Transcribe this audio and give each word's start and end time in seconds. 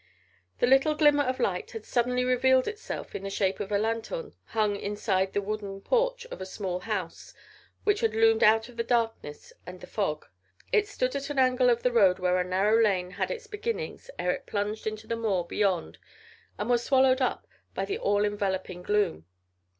The 0.57 0.65
little 0.65 0.95
glimmer 0.95 1.21
of 1.25 1.39
light 1.39 1.69
had 1.69 1.85
suddenly 1.85 2.23
revealed 2.25 2.67
itself 2.67 3.13
in 3.13 3.21
the 3.21 3.29
shape 3.29 3.59
of 3.59 3.71
a 3.71 3.77
lanthorn 3.77 4.33
hung 4.45 4.75
inside 4.75 5.33
the 5.33 5.43
wooden 5.43 5.79
porch 5.79 6.25
of 6.31 6.41
a 6.41 6.45
small 6.47 6.79
house 6.79 7.35
which 7.83 7.99
had 7.99 8.15
loomed 8.15 8.43
out 8.43 8.67
of 8.67 8.77
the 8.77 8.83
darkness 8.83 9.53
and 9.63 9.79
the 9.79 9.85
fog. 9.85 10.25
It 10.71 10.87
stood 10.87 11.15
at 11.15 11.29
an 11.29 11.37
angle 11.37 11.69
of 11.69 11.83
the 11.83 11.91
road 11.91 12.17
where 12.17 12.39
a 12.39 12.43
narrow 12.43 12.81
lane 12.81 13.11
had 13.11 13.29
its 13.29 13.45
beginnings 13.45 14.09
ere 14.17 14.31
it 14.31 14.47
plunged 14.47 14.87
into 14.87 15.05
the 15.05 15.15
moor 15.15 15.45
beyond 15.45 15.99
and 16.57 16.67
was 16.67 16.83
swallowed 16.83 17.21
up 17.21 17.45
by 17.75 17.85
the 17.85 17.99
all 17.99 18.25
enveloping 18.25 18.81
gloom. 18.81 19.27